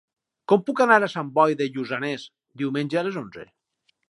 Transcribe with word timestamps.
Com 0.53 0.63
puc 0.69 0.81
anar 0.85 0.97
a 1.01 1.09
Sant 1.15 1.29
Boi 1.37 1.55
de 1.61 1.69
Lluçanès 1.75 2.27
diumenge 2.63 3.03
a 3.05 3.09
les 3.11 3.21
onze? 3.27 3.51